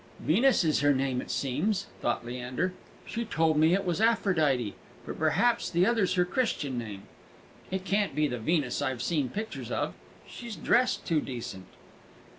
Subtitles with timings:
[0.19, 2.73] "Venus is her name, it seems," thought Leander.
[3.05, 4.73] "She told me it was Aphrodite.
[5.05, 7.03] But perhaps the other's her Christian name.
[7.69, 9.93] It can't be the Venus I've seen pictures of
[10.27, 11.67] she's dressed too decent."